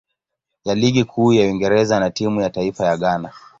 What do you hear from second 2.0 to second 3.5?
timu ya taifa ya Ghana.